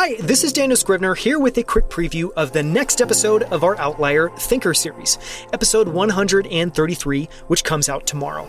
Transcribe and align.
Hi, 0.00 0.14
this 0.20 0.44
is 0.44 0.52
Daniel 0.52 0.76
Scrivner 0.76 1.18
here 1.18 1.40
with 1.40 1.58
a 1.58 1.64
quick 1.64 1.88
preview 1.88 2.30
of 2.36 2.52
the 2.52 2.62
next 2.62 3.00
episode 3.00 3.42
of 3.42 3.64
our 3.64 3.76
Outlier 3.78 4.30
Thinker 4.38 4.72
series, 4.72 5.18
episode 5.52 5.88
133, 5.88 7.28
which 7.48 7.64
comes 7.64 7.88
out 7.88 8.06
tomorrow. 8.06 8.48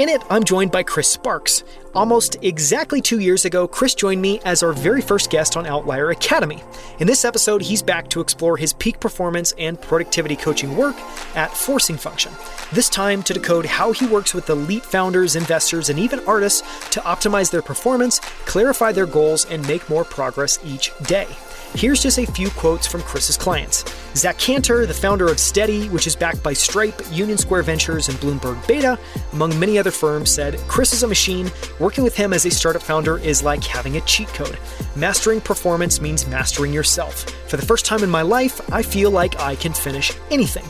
In 0.00 0.08
it, 0.08 0.22
I'm 0.30 0.44
joined 0.44 0.72
by 0.72 0.82
Chris 0.82 1.10
Sparks. 1.10 1.62
Almost 1.94 2.36
exactly 2.40 3.02
two 3.02 3.18
years 3.18 3.44
ago, 3.44 3.68
Chris 3.68 3.94
joined 3.94 4.22
me 4.22 4.40
as 4.46 4.62
our 4.62 4.72
very 4.72 5.02
first 5.02 5.28
guest 5.28 5.58
on 5.58 5.66
Outlier 5.66 6.08
Academy. 6.08 6.62
In 7.00 7.06
this 7.06 7.22
episode, 7.22 7.60
he's 7.60 7.82
back 7.82 8.08
to 8.08 8.22
explore 8.22 8.56
his 8.56 8.72
peak 8.72 8.98
performance 8.98 9.52
and 9.58 9.78
productivity 9.78 10.36
coaching 10.36 10.74
work 10.74 10.96
at 11.36 11.54
Forcing 11.54 11.98
Function. 11.98 12.32
This 12.72 12.88
time 12.88 13.22
to 13.24 13.34
decode 13.34 13.66
how 13.66 13.92
he 13.92 14.06
works 14.06 14.32
with 14.32 14.48
elite 14.48 14.86
founders, 14.86 15.36
investors, 15.36 15.90
and 15.90 15.98
even 15.98 16.20
artists 16.20 16.62
to 16.92 17.00
optimize 17.00 17.50
their 17.50 17.60
performance, 17.60 18.20
clarify 18.46 18.92
their 18.92 19.04
goals, 19.04 19.44
and 19.50 19.68
make 19.68 19.90
more 19.90 20.04
progress 20.04 20.58
each 20.64 20.92
day. 21.02 21.28
Here's 21.74 22.02
just 22.02 22.18
a 22.18 22.26
few 22.26 22.50
quotes 22.50 22.86
from 22.86 23.00
Chris's 23.02 23.36
clients. 23.36 23.84
Zach 24.16 24.36
Cantor, 24.38 24.86
the 24.86 24.94
founder 24.94 25.28
of 25.28 25.38
Steady, 25.38 25.88
which 25.88 26.08
is 26.08 26.16
backed 26.16 26.42
by 26.42 26.52
Stripe, 26.52 27.00
Union 27.12 27.38
Square 27.38 27.62
Ventures, 27.62 28.08
and 28.08 28.18
Bloomberg 28.18 28.66
Beta, 28.66 28.98
among 29.32 29.58
many 29.58 29.78
other 29.78 29.92
firms, 29.92 30.30
said 30.32 30.58
Chris 30.66 30.92
is 30.92 31.04
a 31.04 31.06
machine. 31.06 31.50
Working 31.78 32.02
with 32.02 32.16
him 32.16 32.32
as 32.32 32.44
a 32.44 32.50
startup 32.50 32.82
founder 32.82 33.18
is 33.18 33.44
like 33.44 33.62
having 33.62 33.96
a 33.96 34.00
cheat 34.00 34.28
code. 34.28 34.58
Mastering 34.96 35.40
performance 35.40 36.00
means 36.00 36.26
mastering 36.26 36.72
yourself. 36.72 37.30
For 37.48 37.56
the 37.56 37.66
first 37.66 37.86
time 37.86 38.02
in 38.02 38.10
my 38.10 38.22
life, 38.22 38.60
I 38.72 38.82
feel 38.82 39.12
like 39.12 39.38
I 39.38 39.54
can 39.54 39.72
finish 39.72 40.12
anything. 40.30 40.68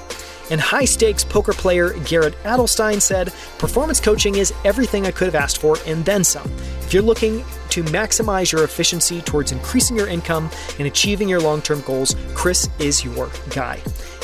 And 0.50 0.60
high 0.60 0.84
stakes 0.84 1.24
poker 1.24 1.52
player 1.52 1.94
Garrett 2.04 2.34
Adelstein 2.42 3.00
said, 3.00 3.32
Performance 3.58 4.00
coaching 4.00 4.34
is 4.34 4.52
everything 4.64 5.06
I 5.06 5.12
could 5.12 5.26
have 5.26 5.34
asked 5.34 5.58
for 5.58 5.78
and 5.86 6.04
then 6.04 6.24
some. 6.24 6.50
If 6.90 6.94
you're 6.94 7.04
looking 7.04 7.44
to 7.68 7.84
maximize 7.84 8.50
your 8.50 8.64
efficiency 8.64 9.22
towards 9.22 9.52
increasing 9.52 9.96
your 9.96 10.08
income 10.08 10.50
and 10.76 10.88
achieving 10.88 11.28
your 11.28 11.38
long 11.38 11.62
term 11.62 11.82
goals, 11.82 12.16
Chris 12.34 12.68
is 12.80 13.04
your 13.04 13.30
guy. 13.50 13.80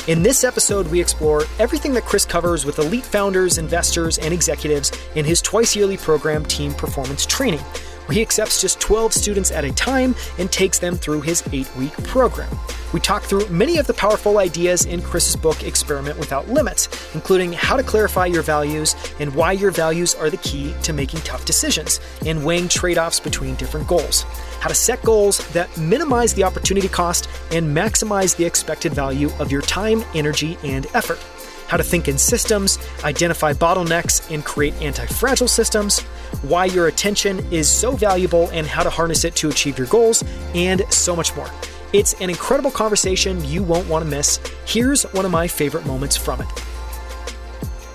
In 0.09 0.21
this 0.21 0.43
episode, 0.43 0.85
we 0.87 0.99
explore 0.99 1.43
everything 1.59 1.93
that 1.93 2.03
Chris 2.03 2.25
covers 2.25 2.65
with 2.65 2.79
elite 2.79 3.05
founders, 3.05 3.57
investors, 3.57 4.17
and 4.17 4.33
executives 4.33 4.91
in 5.15 5.23
his 5.23 5.41
twice 5.41 5.77
yearly 5.77 5.95
program, 5.95 6.43
Team 6.43 6.73
Performance 6.73 7.25
Training 7.25 7.63
he 8.13 8.21
accepts 8.21 8.61
just 8.61 8.79
12 8.79 9.13
students 9.13 9.51
at 9.51 9.65
a 9.65 9.71
time 9.73 10.15
and 10.37 10.51
takes 10.51 10.79
them 10.79 10.95
through 10.95 11.21
his 11.21 11.43
eight 11.51 11.73
week 11.75 11.93
program. 12.03 12.49
We 12.93 12.99
talk 12.99 13.23
through 13.23 13.47
many 13.49 13.77
of 13.77 13.87
the 13.87 13.93
powerful 13.93 14.37
ideas 14.37 14.85
in 14.85 15.01
Chris's 15.01 15.35
book, 15.35 15.63
Experiment 15.63 16.17
Without 16.17 16.47
Limits, 16.47 16.87
including 17.13 17.51
how 17.51 17.75
to 17.75 17.83
clarify 17.83 18.27
your 18.27 18.43
values 18.43 18.95
and 19.19 19.35
why 19.35 19.51
your 19.51 19.71
values 19.71 20.15
are 20.15 20.29
the 20.29 20.37
key 20.37 20.73
to 20.83 20.93
making 20.93 21.19
tough 21.21 21.45
decisions 21.45 21.99
and 22.25 22.45
weighing 22.45 22.69
trade 22.69 22.97
offs 22.97 23.19
between 23.19 23.55
different 23.55 23.87
goals. 23.87 24.23
How 24.61 24.69
to 24.69 24.75
set 24.75 25.01
goals 25.03 25.39
that 25.49 25.75
minimize 25.77 26.33
the 26.33 26.43
opportunity 26.43 26.87
cost 26.87 27.29
and 27.51 27.75
maximize 27.75 28.35
the 28.35 28.45
expected 28.45 28.93
value 28.93 29.29
of 29.39 29.51
your 29.51 29.61
time, 29.61 30.03
energy, 30.13 30.57
and 30.63 30.87
effort 30.93 31.19
how 31.67 31.77
to 31.77 31.83
think 31.83 32.07
in 32.07 32.17
systems, 32.17 32.79
identify 33.03 33.53
bottlenecks, 33.53 34.31
and 34.33 34.43
create 34.43 34.73
anti 34.81 35.05
fragile 35.05 35.47
systems, 35.47 36.03
why 36.41 36.65
your 36.65 36.87
attention 36.87 37.39
is 37.51 37.69
so 37.69 37.91
valuable 37.91 38.49
and 38.49 38.67
how 38.67 38.83
to 38.83 38.89
harness 38.89 39.23
it 39.23 39.35
to 39.37 39.49
achieve 39.49 39.77
your 39.77 39.87
goals, 39.87 40.23
and 40.53 40.81
so 40.89 41.15
much 41.15 41.35
more. 41.35 41.49
It's 41.93 42.13
an 42.21 42.29
incredible 42.29 42.71
conversation 42.71 43.43
you 43.45 43.63
won't 43.63 43.87
want 43.87 44.03
to 44.03 44.11
miss. 44.11 44.39
Here's 44.65 45.03
one 45.13 45.25
of 45.25 45.31
my 45.31 45.47
favorite 45.47 45.85
moments 45.85 46.17
from 46.17 46.41
it. 46.41 46.47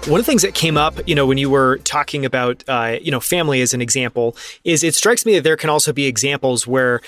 One 0.09 0.19
of 0.19 0.27
the 0.27 0.31
things 0.31 0.43
that 0.43 0.55
came 0.55 0.77
up, 0.77 0.99
you 1.07 1.15
know, 1.15 1.27
when 1.27 1.39
you 1.39 1.49
were 1.49 1.79
talking 1.85 2.25
about, 2.25 2.65
uh, 2.67 2.99
you 3.01 3.13
know, 3.13 3.21
family 3.21 3.61
as 3.61 3.73
an 3.73 3.81
example, 3.81 4.37
is 4.65 4.83
it 4.83 4.97
strikes 4.97 5.25
me 5.25 5.35
that 5.35 5.45
there 5.45 5.57
can 5.57 5.71
also 5.71 5.93
be 5.93 6.07
examples 6.07 6.67
where 6.67 7.01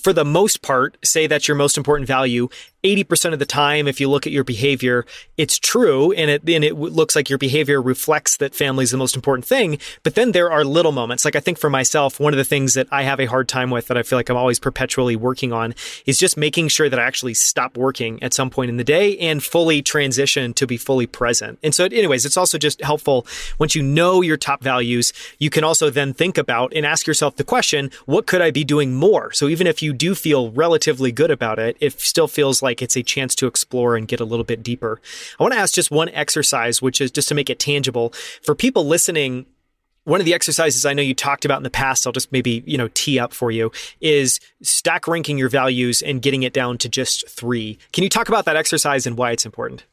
for 0.00 0.12
the 0.12 0.24
most 0.24 0.62
part, 0.62 0.96
say 1.04 1.26
that's 1.26 1.48
your 1.48 1.56
most 1.56 1.76
important 1.76 2.06
value. 2.06 2.48
80% 2.84 3.32
of 3.32 3.38
the 3.38 3.46
time, 3.46 3.88
if 3.88 3.98
you 3.98 4.10
look 4.10 4.26
at 4.26 4.32
your 4.32 4.44
behavior, 4.44 5.06
it's 5.38 5.58
true. 5.58 6.12
And 6.12 6.30
it, 6.30 6.48
and 6.48 6.62
it 6.62 6.76
looks 6.76 7.16
like 7.16 7.30
your 7.30 7.38
behavior 7.38 7.80
reflects 7.80 8.36
that 8.36 8.54
family 8.54 8.84
is 8.84 8.90
the 8.90 8.98
most 8.98 9.16
important 9.16 9.46
thing. 9.46 9.78
But 10.02 10.14
then 10.14 10.32
there 10.32 10.50
are 10.52 10.64
little 10.64 10.92
moments. 10.92 11.24
Like 11.24 11.34
I 11.34 11.40
think 11.40 11.58
for 11.58 11.70
myself, 11.70 12.20
one 12.20 12.34
of 12.34 12.36
the 12.36 12.44
things 12.44 12.74
that 12.74 12.86
I 12.92 13.02
have 13.02 13.20
a 13.20 13.24
hard 13.24 13.48
time 13.48 13.70
with 13.70 13.86
that 13.88 13.96
I 13.96 14.02
feel 14.02 14.18
like 14.18 14.28
I'm 14.28 14.36
always 14.36 14.60
perpetually 14.60 15.16
working 15.16 15.52
on 15.52 15.74
is 16.04 16.18
just 16.18 16.36
making 16.36 16.68
sure 16.68 16.90
that 16.90 16.98
I 16.98 17.04
actually 17.04 17.34
stop 17.34 17.76
working 17.76 18.22
at 18.22 18.34
some 18.34 18.50
point 18.50 18.68
in 18.68 18.76
the 18.76 18.84
day 18.84 19.16
and 19.18 19.42
fully 19.42 19.80
transition 19.80 20.52
to 20.54 20.66
be 20.66 20.76
fully 20.76 21.06
present. 21.06 21.58
And 21.62 21.74
so 21.74 21.86
anyways, 21.86 22.26
it's 22.26 22.36
also 22.36 22.58
just 22.58 22.82
helpful 22.82 23.26
once 23.58 23.74
you 23.74 23.82
know 23.82 24.20
your 24.20 24.36
top 24.36 24.62
values, 24.62 25.14
you 25.38 25.48
can 25.48 25.64
also 25.64 25.88
then 25.88 26.12
think 26.12 26.36
about 26.36 26.72
and 26.76 26.84
ask 26.84 27.06
yourself 27.06 27.36
the 27.36 27.44
question, 27.44 27.90
what 28.04 28.26
could 28.26 28.42
I 28.42 28.50
be 28.50 28.62
doing 28.62 28.94
more? 28.94 29.32
So 29.32 29.48
even 29.48 29.63
even 29.64 29.70
if 29.70 29.82
you 29.82 29.94
do 29.94 30.14
feel 30.14 30.50
relatively 30.50 31.10
good 31.10 31.30
about 31.30 31.58
it, 31.58 31.74
it 31.80 31.98
still 31.98 32.28
feels 32.28 32.60
like 32.60 32.82
it's 32.82 32.98
a 32.98 33.02
chance 33.02 33.34
to 33.34 33.46
explore 33.46 33.96
and 33.96 34.06
get 34.06 34.20
a 34.20 34.24
little 34.24 34.44
bit 34.44 34.62
deeper. 34.62 35.00
I 35.40 35.42
want 35.42 35.54
to 35.54 35.58
ask 35.58 35.72
just 35.72 35.90
one 35.90 36.10
exercise, 36.10 36.82
which 36.82 37.00
is 37.00 37.10
just 37.10 37.28
to 37.28 37.34
make 37.34 37.48
it 37.48 37.58
tangible 37.58 38.12
for 38.42 38.54
people 38.54 38.86
listening 38.86 39.46
one 40.06 40.20
of 40.20 40.26
the 40.26 40.34
exercises 40.34 40.84
I 40.84 40.92
know 40.92 41.00
you 41.00 41.14
talked 41.14 41.46
about 41.46 41.56
in 41.56 41.62
the 41.62 41.70
past, 41.70 42.06
I'll 42.06 42.12
just 42.12 42.30
maybe, 42.30 42.62
you 42.66 42.76
know, 42.76 42.90
tee 42.92 43.18
up 43.18 43.32
for 43.32 43.50
you 43.50 43.72
is 44.02 44.38
stack 44.60 45.08
ranking 45.08 45.38
your 45.38 45.48
values 45.48 46.02
and 46.02 46.20
getting 46.20 46.42
it 46.42 46.52
down 46.52 46.76
to 46.76 46.90
just 46.90 47.26
three. 47.26 47.78
Can 47.94 48.04
you 48.04 48.10
talk 48.10 48.28
about 48.28 48.44
that 48.44 48.54
exercise 48.54 49.06
and 49.06 49.16
why 49.16 49.30
it's 49.30 49.46
important? 49.46 49.86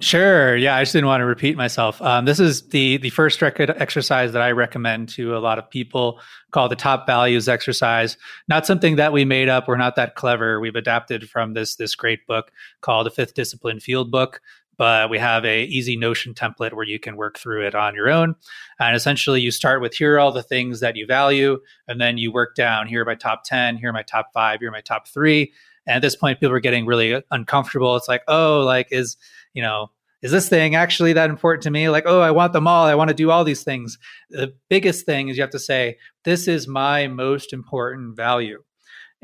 Sure. 0.00 0.56
Yeah, 0.56 0.76
I 0.76 0.82
just 0.82 0.92
didn't 0.92 1.06
want 1.06 1.20
to 1.22 1.24
repeat 1.24 1.56
myself. 1.56 2.02
Um, 2.02 2.24
this 2.24 2.40
is 2.40 2.68
the 2.68 2.98
the 2.98 3.10
first 3.10 3.40
record 3.40 3.70
exercise 3.70 4.32
that 4.32 4.42
I 4.42 4.50
recommend 4.50 5.08
to 5.10 5.36
a 5.36 5.38
lot 5.38 5.58
of 5.58 5.70
people, 5.70 6.20
called 6.50 6.72
the 6.72 6.76
top 6.76 7.06
values 7.06 7.48
exercise. 7.48 8.18
Not 8.48 8.66
something 8.66 8.96
that 8.96 9.12
we 9.12 9.24
made 9.24 9.48
up. 9.48 9.66
We're 9.66 9.76
not 9.76 9.96
that 9.96 10.14
clever. 10.14 10.60
We've 10.60 10.74
adapted 10.76 11.30
from 11.30 11.54
this 11.54 11.76
this 11.76 11.94
great 11.94 12.26
book 12.26 12.50
called 12.80 13.06
the 13.06 13.10
Fifth 13.10 13.34
Discipline 13.34 13.80
Field 13.80 14.10
Book. 14.10 14.40
But 14.76 15.10
we 15.10 15.18
have 15.18 15.44
a 15.44 15.64
easy 15.64 15.96
Notion 15.96 16.34
template 16.34 16.72
where 16.72 16.86
you 16.86 16.98
can 16.98 17.16
work 17.16 17.38
through 17.38 17.66
it 17.66 17.74
on 17.74 17.94
your 17.94 18.10
own. 18.10 18.34
And 18.78 18.96
essentially, 18.96 19.40
you 19.40 19.50
start 19.50 19.80
with 19.80 19.94
here 19.94 20.14
are 20.14 20.18
all 20.18 20.32
the 20.32 20.42
things 20.42 20.80
that 20.80 20.96
you 20.96 21.06
value, 21.06 21.60
and 21.86 22.00
then 22.00 22.18
you 22.18 22.32
work 22.32 22.54
down. 22.54 22.86
Here 22.86 23.02
are 23.02 23.06
my 23.06 23.14
top 23.14 23.44
ten. 23.44 23.76
Here 23.76 23.90
are 23.90 23.92
my 23.92 24.02
top 24.02 24.30
five. 24.34 24.60
Here 24.60 24.68
are 24.68 24.72
my 24.72 24.80
top 24.80 25.08
three. 25.08 25.52
And 25.86 25.96
at 25.96 26.02
this 26.02 26.16
point, 26.16 26.40
people 26.40 26.54
are 26.54 26.60
getting 26.60 26.86
really 26.86 27.22
uncomfortable. 27.30 27.94
It's 27.96 28.08
like, 28.08 28.22
oh, 28.26 28.60
like 28.60 28.88
is 28.90 29.16
you 29.52 29.62
know, 29.62 29.90
is 30.22 30.32
this 30.32 30.48
thing 30.48 30.74
actually 30.74 31.12
that 31.12 31.30
important 31.30 31.62
to 31.64 31.70
me? 31.70 31.88
Like, 31.88 32.04
oh, 32.06 32.20
I 32.20 32.30
want 32.30 32.52
them 32.54 32.66
all. 32.66 32.86
I 32.86 32.94
want 32.94 33.08
to 33.08 33.14
do 33.14 33.30
all 33.30 33.44
these 33.44 33.62
things. 33.62 33.98
The 34.30 34.54
biggest 34.70 35.04
thing 35.04 35.28
is 35.28 35.36
you 35.36 35.42
have 35.42 35.50
to 35.50 35.58
say, 35.58 35.98
this 36.24 36.48
is 36.48 36.66
my 36.66 37.06
most 37.06 37.52
important 37.52 38.16
value. 38.16 38.62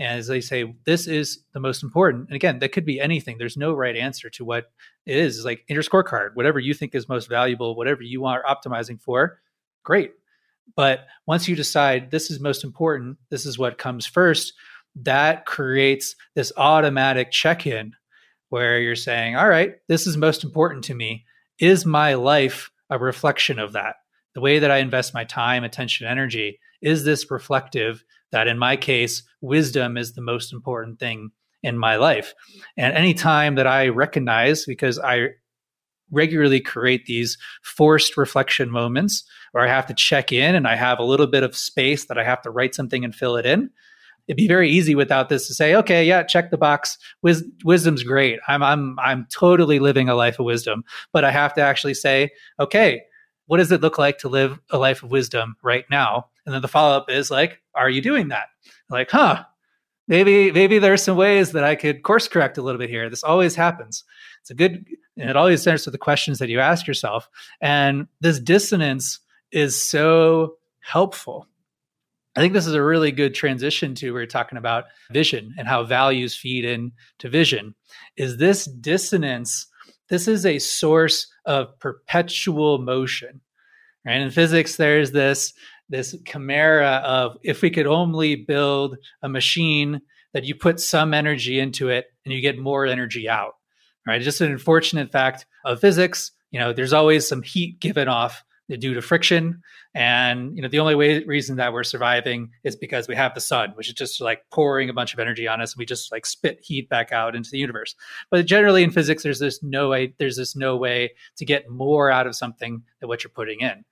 And 0.00 0.18
as 0.18 0.28
they 0.28 0.40
say, 0.40 0.74
this 0.86 1.06
is 1.06 1.44
the 1.52 1.60
most 1.60 1.82
important. 1.82 2.28
And 2.28 2.34
again, 2.34 2.58
that 2.60 2.72
could 2.72 2.86
be 2.86 2.98
anything. 2.98 3.36
There's 3.36 3.58
no 3.58 3.74
right 3.74 3.94
answer 3.94 4.30
to 4.30 4.46
what 4.46 4.70
it 5.04 5.14
is. 5.14 5.36
It's 5.36 5.44
like 5.44 5.62
in 5.68 5.74
your 5.74 5.82
scorecard, 5.82 6.30
whatever 6.32 6.58
you 6.58 6.72
think 6.72 6.94
is 6.94 7.06
most 7.06 7.28
valuable, 7.28 7.76
whatever 7.76 8.02
you 8.02 8.24
are 8.24 8.42
optimizing 8.42 8.98
for, 8.98 9.40
great. 9.84 10.12
But 10.74 11.00
once 11.26 11.48
you 11.48 11.54
decide 11.54 12.10
this 12.10 12.30
is 12.30 12.40
most 12.40 12.64
important, 12.64 13.18
this 13.28 13.44
is 13.44 13.58
what 13.58 13.76
comes 13.76 14.06
first, 14.06 14.54
that 14.96 15.44
creates 15.44 16.16
this 16.34 16.50
automatic 16.56 17.30
check 17.30 17.66
in 17.66 17.92
where 18.48 18.80
you're 18.80 18.96
saying, 18.96 19.36
all 19.36 19.48
right, 19.50 19.74
this 19.86 20.06
is 20.06 20.16
most 20.16 20.44
important 20.44 20.84
to 20.84 20.94
me. 20.94 21.26
Is 21.58 21.84
my 21.84 22.14
life 22.14 22.70
a 22.88 22.98
reflection 22.98 23.58
of 23.58 23.74
that? 23.74 23.96
The 24.34 24.40
way 24.40 24.60
that 24.60 24.70
I 24.70 24.78
invest 24.78 25.12
my 25.12 25.24
time, 25.24 25.62
attention, 25.62 26.06
energy, 26.06 26.58
is 26.80 27.04
this 27.04 27.30
reflective 27.30 28.02
that 28.32 28.48
in 28.48 28.58
my 28.58 28.76
case, 28.76 29.22
wisdom 29.40 29.96
is 29.96 30.12
the 30.12 30.22
most 30.22 30.52
important 30.52 30.98
thing 30.98 31.30
in 31.62 31.78
my 31.78 31.96
life? 31.96 32.34
And 32.76 32.96
any 32.96 33.14
time 33.14 33.56
that 33.56 33.66
I 33.66 33.88
recognize, 33.88 34.64
because 34.64 34.98
I 34.98 35.28
regularly 36.10 36.60
create 36.60 37.06
these 37.06 37.38
forced 37.62 38.16
reflection 38.16 38.70
moments 38.70 39.24
where 39.52 39.64
I 39.64 39.68
have 39.68 39.86
to 39.86 39.94
check 39.94 40.32
in 40.32 40.54
and 40.54 40.66
I 40.66 40.74
have 40.74 40.98
a 40.98 41.04
little 41.04 41.28
bit 41.28 41.44
of 41.44 41.56
space 41.56 42.06
that 42.06 42.18
I 42.18 42.24
have 42.24 42.42
to 42.42 42.50
write 42.50 42.74
something 42.74 43.04
and 43.04 43.14
fill 43.14 43.36
it 43.36 43.46
in 43.46 43.70
it'd 44.30 44.36
be 44.36 44.46
very 44.46 44.70
easy 44.70 44.94
without 44.94 45.28
this 45.28 45.48
to 45.48 45.54
say, 45.54 45.74
okay, 45.74 46.04
yeah, 46.04 46.22
check 46.22 46.52
the 46.52 46.56
box. 46.56 46.98
Wis- 47.20 47.42
wisdom's 47.64 48.04
great. 48.04 48.38
I'm 48.46 48.62
I'm 48.62 48.96
I'm 49.00 49.26
totally 49.28 49.80
living 49.80 50.08
a 50.08 50.14
life 50.14 50.38
of 50.38 50.46
wisdom, 50.46 50.84
but 51.12 51.24
I 51.24 51.32
have 51.32 51.52
to 51.54 51.60
actually 51.60 51.94
say, 51.94 52.30
okay, 52.60 53.02
what 53.46 53.56
does 53.56 53.72
it 53.72 53.80
look 53.80 53.98
like 53.98 54.18
to 54.18 54.28
live 54.28 54.60
a 54.70 54.78
life 54.78 55.02
of 55.02 55.10
wisdom 55.10 55.56
right 55.64 55.84
now? 55.90 56.28
And 56.50 56.54
then 56.54 56.62
the 56.62 56.68
follow 56.68 56.96
up 56.96 57.10
is 57.10 57.30
like, 57.30 57.60
are 57.74 57.88
you 57.88 58.02
doing 58.02 58.28
that? 58.28 58.48
Like, 58.88 59.10
huh? 59.10 59.44
Maybe 60.08 60.50
maybe 60.50 60.80
there 60.80 60.92
are 60.92 60.96
some 60.96 61.16
ways 61.16 61.52
that 61.52 61.62
I 61.62 61.76
could 61.76 62.02
course 62.02 62.26
correct 62.26 62.58
a 62.58 62.62
little 62.62 62.80
bit 62.80 62.90
here. 62.90 63.08
This 63.08 63.22
always 63.22 63.54
happens. 63.54 64.02
It's 64.40 64.50
a 64.50 64.54
good. 64.54 64.84
It 65.16 65.36
always 65.36 65.60
starts 65.60 65.86
with 65.86 65.92
the 65.92 65.98
questions 65.98 66.40
that 66.40 66.48
you 66.48 66.58
ask 66.58 66.86
yourself, 66.86 67.28
and 67.60 68.08
this 68.20 68.40
dissonance 68.40 69.20
is 69.52 69.80
so 69.80 70.56
helpful 70.80 71.46
I 72.36 72.40
think 72.40 72.52
this 72.52 72.66
is 72.66 72.74
a 72.74 72.82
really 72.82 73.10
good 73.10 73.34
transition 73.34 73.94
to 73.96 74.12
we're 74.12 74.26
talking 74.26 74.58
about 74.58 74.84
vision 75.10 75.54
and 75.58 75.66
how 75.66 75.82
values 75.82 76.36
feed 76.36 76.64
into 76.64 77.28
vision. 77.28 77.74
Is 78.16 78.36
this 78.36 78.66
dissonance? 78.66 79.66
This 80.08 80.28
is 80.28 80.46
a 80.46 80.60
source 80.60 81.26
of 81.44 81.76
perpetual 81.80 82.78
motion. 82.78 83.40
Right? 84.06 84.20
In 84.20 84.30
physics, 84.30 84.76
there's 84.76 85.10
this 85.10 85.52
this 85.90 86.14
chimera 86.24 87.02
of 87.04 87.36
if 87.42 87.60
we 87.60 87.70
could 87.70 87.86
only 87.86 88.36
build 88.36 88.96
a 89.22 89.28
machine 89.28 90.00
that 90.32 90.44
you 90.44 90.54
put 90.54 90.80
some 90.80 91.12
energy 91.12 91.58
into 91.58 91.88
it 91.88 92.06
and 92.24 92.32
you 92.32 92.40
get 92.40 92.58
more 92.58 92.86
energy 92.86 93.28
out. 93.28 93.56
Right? 94.06 94.22
Just 94.22 94.40
an 94.40 94.50
unfortunate 94.50 95.12
fact 95.12 95.44
of 95.64 95.80
physics. 95.80 96.32
You 96.50 96.60
know, 96.60 96.72
there's 96.72 96.92
always 96.92 97.28
some 97.28 97.42
heat 97.42 97.80
given 97.80 98.08
off 98.08 98.42
due 98.78 98.94
to 98.94 99.02
friction. 99.02 99.62
And 99.94 100.56
you 100.56 100.62
know, 100.62 100.68
the 100.68 100.78
only 100.78 100.94
way 100.94 101.24
reason 101.24 101.56
that 101.56 101.72
we're 101.72 101.82
surviving 101.82 102.50
is 102.62 102.76
because 102.76 103.08
we 103.08 103.16
have 103.16 103.34
the 103.34 103.40
sun, 103.40 103.72
which 103.74 103.88
is 103.88 103.94
just 103.94 104.20
like 104.20 104.44
pouring 104.52 104.88
a 104.88 104.92
bunch 104.92 105.12
of 105.12 105.18
energy 105.18 105.48
on 105.48 105.60
us, 105.60 105.72
and 105.72 105.78
we 105.78 105.86
just 105.86 106.12
like 106.12 106.24
spit 106.24 106.60
heat 106.62 106.88
back 106.88 107.12
out 107.12 107.34
into 107.34 107.50
the 107.50 107.58
universe. 107.58 107.96
But 108.30 108.46
generally 108.46 108.84
in 108.84 108.90
physics, 108.90 109.22
there's 109.22 109.40
this 109.40 109.62
no 109.62 109.88
way 109.88 110.14
there's 110.18 110.36
this 110.36 110.54
no 110.54 110.76
way 110.76 111.10
to 111.36 111.44
get 111.44 111.68
more 111.68 112.10
out 112.10 112.28
of 112.28 112.36
something 112.36 112.82
than 113.00 113.08
what 113.08 113.24
you're 113.24 113.32
putting 113.32 113.60
in. 113.60 113.84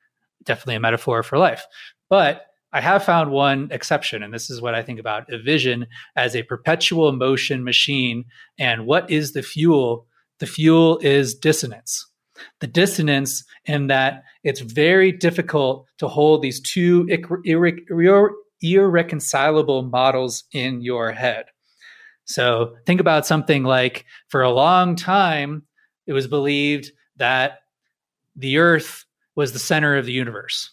Definitely 0.44 0.76
a 0.76 0.80
metaphor 0.80 1.22
for 1.22 1.38
life. 1.38 1.66
But 2.08 2.46
I 2.72 2.80
have 2.80 3.04
found 3.04 3.30
one 3.30 3.68
exception, 3.70 4.22
and 4.22 4.32
this 4.32 4.50
is 4.50 4.60
what 4.60 4.74
I 4.74 4.82
think 4.82 5.00
about 5.00 5.32
a 5.32 5.38
vision 5.38 5.86
as 6.16 6.36
a 6.36 6.42
perpetual 6.42 7.12
motion 7.12 7.64
machine. 7.64 8.24
And 8.58 8.86
what 8.86 9.10
is 9.10 9.32
the 9.32 9.42
fuel? 9.42 10.06
The 10.38 10.46
fuel 10.46 10.98
is 10.98 11.34
dissonance 11.34 12.06
the 12.60 12.66
dissonance 12.66 13.44
in 13.64 13.88
that 13.88 14.24
it's 14.44 14.60
very 14.60 15.12
difficult 15.12 15.86
to 15.98 16.08
hold 16.08 16.42
these 16.42 16.60
two 16.60 17.04
irre- 17.06 18.30
irreconcilable 18.60 19.82
models 19.82 20.44
in 20.52 20.80
your 20.80 21.12
head. 21.12 21.46
So 22.24 22.74
think 22.86 23.00
about 23.00 23.26
something 23.26 23.64
like 23.64 24.04
for 24.28 24.42
a 24.42 24.50
long 24.50 24.96
time, 24.96 25.62
it 26.06 26.12
was 26.12 26.26
believed 26.26 26.92
that 27.16 27.60
the 28.36 28.58
earth 28.58 29.04
was 29.38 29.52
the 29.52 29.58
center 29.60 29.96
of 29.96 30.04
the 30.04 30.10
universe, 30.10 30.72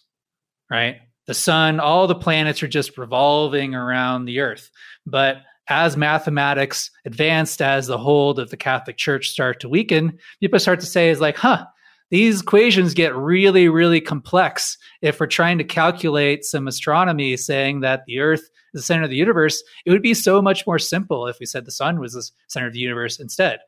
right? 0.68 0.96
The 1.28 1.34
sun, 1.34 1.78
all 1.78 2.08
the 2.08 2.16
planets 2.16 2.64
are 2.64 2.68
just 2.68 2.98
revolving 2.98 3.76
around 3.76 4.24
the 4.24 4.40
earth. 4.40 4.72
But 5.06 5.36
as 5.68 5.96
mathematics 5.96 6.90
advanced, 7.04 7.62
as 7.62 7.86
the 7.86 7.96
hold 7.96 8.40
of 8.40 8.50
the 8.50 8.56
Catholic 8.56 8.96
Church 8.96 9.28
start 9.28 9.60
to 9.60 9.68
weaken, 9.68 10.18
people 10.40 10.58
start 10.58 10.80
to 10.80 10.86
say 10.86 11.10
is 11.10 11.20
like, 11.20 11.36
huh, 11.36 11.64
these 12.10 12.40
equations 12.40 12.92
get 12.92 13.14
really, 13.14 13.68
really 13.68 14.00
complex 14.00 14.76
if 15.00 15.20
we're 15.20 15.28
trying 15.28 15.58
to 15.58 15.64
calculate 15.64 16.44
some 16.44 16.66
astronomy 16.66 17.36
saying 17.36 17.82
that 17.82 18.02
the 18.08 18.18
Earth 18.18 18.50
is 18.74 18.80
the 18.80 18.82
center 18.82 19.04
of 19.04 19.10
the 19.10 19.14
universe. 19.14 19.62
It 19.84 19.92
would 19.92 20.02
be 20.02 20.12
so 20.12 20.42
much 20.42 20.66
more 20.66 20.80
simple 20.80 21.28
if 21.28 21.36
we 21.38 21.46
said 21.46 21.66
the 21.66 21.70
sun 21.70 22.00
was 22.00 22.14
the 22.14 22.28
center 22.48 22.66
of 22.66 22.72
the 22.72 22.80
universe 22.80 23.20
instead. 23.20 23.60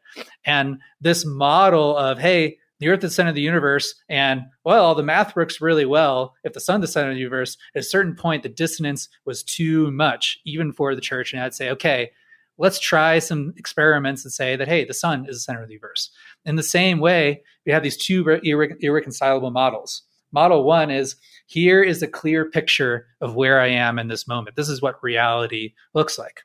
And 0.44 0.80
this 1.00 1.24
model 1.24 1.96
of, 1.96 2.18
hey, 2.18 2.58
the 2.80 2.88
Earth 2.88 3.02
is 3.02 3.10
the 3.10 3.14
center 3.14 3.30
of 3.30 3.34
the 3.34 3.42
universe, 3.42 3.94
and 4.08 4.42
well, 4.64 4.94
the 4.94 5.02
math 5.02 5.34
works 5.34 5.60
really 5.60 5.84
well. 5.84 6.34
If 6.44 6.52
the 6.52 6.60
sun 6.60 6.82
is 6.82 6.88
the 6.88 6.92
center 6.92 7.10
of 7.10 7.14
the 7.14 7.20
universe, 7.20 7.56
at 7.74 7.80
a 7.80 7.84
certain 7.84 8.14
point, 8.14 8.42
the 8.42 8.48
dissonance 8.48 9.08
was 9.24 9.42
too 9.42 9.90
much, 9.90 10.38
even 10.44 10.72
for 10.72 10.94
the 10.94 11.00
church. 11.00 11.32
And 11.32 11.42
I'd 11.42 11.54
say, 11.54 11.70
okay, 11.70 12.10
let's 12.56 12.78
try 12.78 13.18
some 13.18 13.52
experiments 13.56 14.24
and 14.24 14.32
say 14.32 14.56
that, 14.56 14.68
hey, 14.68 14.84
the 14.84 14.94
sun 14.94 15.26
is 15.28 15.36
the 15.36 15.40
center 15.40 15.62
of 15.62 15.68
the 15.68 15.74
universe. 15.74 16.10
In 16.44 16.56
the 16.56 16.62
same 16.62 17.00
way, 17.00 17.42
we 17.66 17.72
have 17.72 17.82
these 17.82 17.96
two 17.96 18.24
irre- 18.24 18.76
irreconcilable 18.80 19.50
models. 19.50 20.02
Model 20.32 20.64
one 20.64 20.90
is 20.90 21.16
here 21.46 21.82
is 21.82 22.02
a 22.02 22.08
clear 22.08 22.50
picture 22.50 23.06
of 23.20 23.34
where 23.34 23.60
I 23.60 23.68
am 23.68 23.98
in 23.98 24.08
this 24.08 24.28
moment. 24.28 24.56
This 24.56 24.68
is 24.68 24.82
what 24.82 25.02
reality 25.02 25.72
looks 25.94 26.18
like. 26.18 26.42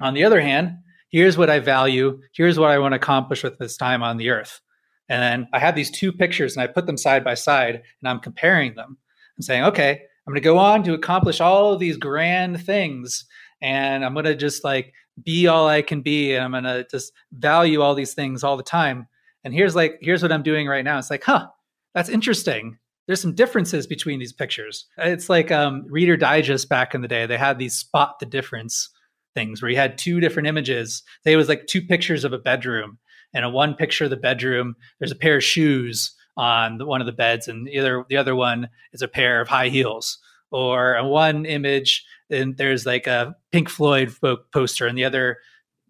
On 0.00 0.14
the 0.14 0.24
other 0.24 0.40
hand, 0.40 0.78
here's 1.08 1.36
what 1.36 1.50
I 1.50 1.58
value. 1.58 2.20
Here's 2.32 2.58
what 2.58 2.70
I 2.70 2.78
want 2.78 2.92
to 2.92 2.96
accomplish 2.96 3.42
with 3.42 3.58
this 3.58 3.76
time 3.76 4.02
on 4.02 4.18
the 4.18 4.30
earth. 4.30 4.60
And 5.08 5.22
then 5.22 5.48
I 5.52 5.58
have 5.58 5.74
these 5.74 5.90
two 5.90 6.12
pictures 6.12 6.56
and 6.56 6.62
I 6.62 6.66
put 6.66 6.86
them 6.86 6.96
side 6.96 7.24
by 7.24 7.34
side 7.34 7.74
and 7.74 8.08
I'm 8.08 8.20
comparing 8.20 8.74
them. 8.74 8.96
I'm 9.36 9.42
saying, 9.42 9.64
okay, 9.64 9.90
I'm 9.90 10.32
going 10.32 10.36
to 10.36 10.40
go 10.40 10.58
on 10.58 10.82
to 10.84 10.94
accomplish 10.94 11.40
all 11.40 11.72
of 11.72 11.80
these 11.80 11.96
grand 11.96 12.64
things 12.64 13.24
and 13.60 14.04
I'm 14.04 14.14
going 14.14 14.24
to 14.24 14.36
just 14.36 14.64
like 14.64 14.92
be 15.22 15.46
all 15.46 15.68
I 15.68 15.82
can 15.82 16.00
be 16.00 16.34
and 16.34 16.44
I'm 16.44 16.52
going 16.52 16.64
to 16.64 16.86
just 16.90 17.12
value 17.32 17.80
all 17.82 17.94
these 17.94 18.14
things 18.14 18.44
all 18.44 18.56
the 18.56 18.62
time. 18.62 19.06
And 19.44 19.52
here's 19.52 19.74
like 19.74 19.98
here's 20.00 20.22
what 20.22 20.32
I'm 20.32 20.42
doing 20.42 20.68
right 20.68 20.84
now. 20.84 20.98
It's 20.98 21.10
like, 21.10 21.24
huh, 21.24 21.48
that's 21.94 22.08
interesting. 22.08 22.78
There's 23.06 23.20
some 23.20 23.34
differences 23.34 23.86
between 23.86 24.20
these 24.20 24.32
pictures. 24.32 24.86
It's 24.96 25.28
like 25.28 25.50
um, 25.50 25.84
Reader 25.88 26.16
Digest 26.16 26.68
back 26.68 26.94
in 26.94 27.00
the 27.00 27.08
day. 27.08 27.26
They 27.26 27.36
had 27.36 27.58
these 27.58 27.76
spot 27.76 28.20
the 28.20 28.26
difference 28.26 28.88
things 29.34 29.60
where 29.62 29.70
you 29.70 29.76
had 29.76 29.98
two 29.98 30.20
different 30.20 30.48
images. 30.48 31.02
They 31.24 31.36
was 31.36 31.48
like 31.48 31.66
two 31.66 31.82
pictures 31.82 32.24
of 32.24 32.32
a 32.32 32.38
bedroom, 32.38 32.98
and 33.34 33.44
in 33.44 33.52
one 33.52 33.74
picture 33.74 34.04
of 34.04 34.10
the 34.10 34.16
bedroom, 34.16 34.76
there's 34.98 35.12
a 35.12 35.16
pair 35.16 35.36
of 35.36 35.44
shoes 35.44 36.14
on 36.36 36.78
the, 36.78 36.86
one 36.86 37.00
of 37.00 37.06
the 37.06 37.12
beds, 37.12 37.48
and 37.48 37.66
the 37.66 37.78
other 37.78 38.04
the 38.08 38.16
other 38.16 38.34
one 38.34 38.68
is 38.92 39.02
a 39.02 39.08
pair 39.08 39.40
of 39.40 39.48
high 39.48 39.68
heels. 39.68 40.18
Or 40.50 40.94
in 40.94 41.06
one 41.06 41.46
image, 41.46 42.04
and 42.28 42.56
there's 42.56 42.84
like 42.84 43.06
a 43.06 43.34
Pink 43.52 43.68
Floyd 43.68 44.14
poster, 44.52 44.86
and 44.86 44.96
the 44.96 45.04
other 45.04 45.38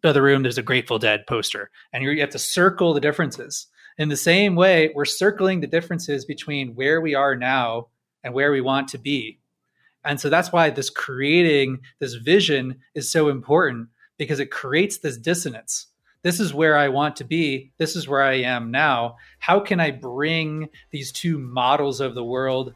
other 0.05 0.23
room 0.23 0.43
there's 0.43 0.59
a 0.59 0.63
Grateful 0.63 0.99
Dead 0.99 1.27
poster, 1.27 1.71
and 1.93 2.03
you 2.05 2.21
have 2.21 2.31
to 2.31 2.39
circle 2.39 2.95
the 2.95 3.01
differences. 3.01 3.67
In 3.99 4.09
the 4.09 4.17
same 4.17 4.57
way, 4.57 4.91
we're 4.95 5.05
circling 5.05 5.61
the 5.61 5.67
differences 5.67 6.25
between 6.25 6.75
where 6.75 7.01
we 7.01 7.15
are 7.15 7.37
now 7.37 7.89
and 8.25 8.33
where 8.33 8.51
we 8.51 8.61
want 8.61 8.89
to 8.89 8.99
be. 8.99 9.39
And 10.05 10.21
so 10.21 10.29
that's 10.29 10.53
why 10.53 10.71
this 10.71 10.91
creating 10.91 11.81
this 12.01 12.15
vision 12.15 12.81
is 12.95 13.11
so 13.11 13.29
important 13.29 13.89
because 14.19 14.41
it 14.41 14.51
creates 14.51 14.99
this 14.99 15.17
dissonance. 15.17 15.89
This 16.23 16.39
is 16.39 16.55
where 16.55 16.77
I 16.77 16.89
want 16.89 17.17
to 17.17 17.25
be. 17.25 17.73
This 17.79 17.97
is 17.97 18.07
where 18.07 18.23
I 18.23 18.35
am 18.35 18.71
now. 18.71 19.17
How 19.41 19.59
can 19.59 19.81
I 19.81 19.91
bring 19.91 20.69
these 20.91 21.11
two 21.11 21.37
models 21.37 22.01
of 22.01 22.15
the 22.15 22.23
world 22.23 22.75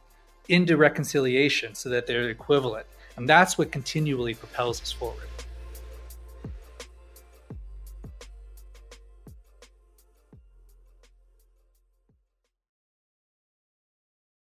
into 0.48 0.76
reconciliation 0.76 1.76
so 1.76 1.88
that 1.90 2.08
they're 2.08 2.28
equivalent? 2.28 2.86
And 3.16 3.28
that's 3.28 3.56
what 3.56 3.70
continually 3.70 4.34
propels 4.34 4.82
us 4.82 4.90
forward. 4.90 5.28